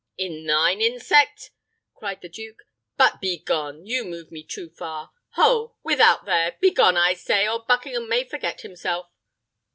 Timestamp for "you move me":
3.85-4.41